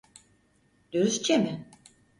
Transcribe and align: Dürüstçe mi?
Dürüstçe 0.93 1.37
mi? 1.37 1.67